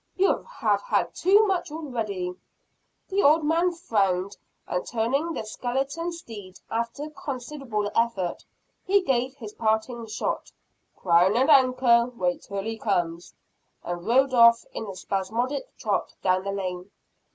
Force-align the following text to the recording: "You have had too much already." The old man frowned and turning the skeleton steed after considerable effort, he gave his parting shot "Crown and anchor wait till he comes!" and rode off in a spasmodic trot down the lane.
"You 0.15 0.47
have 0.49 0.81
had 0.81 1.13
too 1.13 1.45
much 1.45 1.71
already." 1.71 2.33
The 3.09 3.21
old 3.21 3.43
man 3.43 3.71
frowned 3.71 4.35
and 4.65 4.83
turning 4.83 5.31
the 5.33 5.43
skeleton 5.43 6.11
steed 6.11 6.59
after 6.71 7.11
considerable 7.11 7.91
effort, 7.95 8.43
he 8.83 9.01
gave 9.03 9.35
his 9.35 9.53
parting 9.53 10.07
shot 10.07 10.51
"Crown 10.95 11.37
and 11.37 11.51
anchor 11.51 12.09
wait 12.15 12.41
till 12.41 12.63
he 12.63 12.79
comes!" 12.79 13.35
and 13.83 14.03
rode 14.03 14.33
off 14.33 14.65
in 14.73 14.87
a 14.87 14.95
spasmodic 14.95 15.67
trot 15.77 16.15
down 16.23 16.45
the 16.45 16.51
lane. 16.51 16.89